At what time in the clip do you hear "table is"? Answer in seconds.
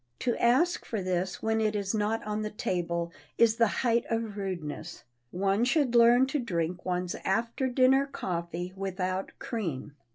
2.49-3.57